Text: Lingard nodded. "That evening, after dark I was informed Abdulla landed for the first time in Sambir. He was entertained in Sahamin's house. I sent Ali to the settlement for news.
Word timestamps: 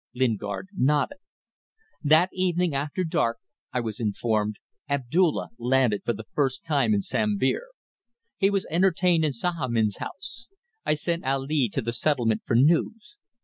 Lingard 0.15 0.69
nodded. 0.75 1.19
"That 2.03 2.31
evening, 2.33 2.73
after 2.73 3.03
dark 3.03 3.37
I 3.71 3.81
was 3.81 3.99
informed 3.99 4.55
Abdulla 4.89 5.49
landed 5.59 6.01
for 6.05 6.13
the 6.13 6.25
first 6.33 6.65
time 6.65 6.95
in 6.95 7.03
Sambir. 7.03 7.67
He 8.37 8.49
was 8.49 8.65
entertained 8.71 9.23
in 9.23 9.31
Sahamin's 9.31 9.97
house. 9.97 10.49
I 10.87 10.95
sent 10.95 11.23
Ali 11.23 11.69
to 11.73 11.83
the 11.83 11.93
settlement 11.93 12.41
for 12.47 12.55
news. 12.55 13.17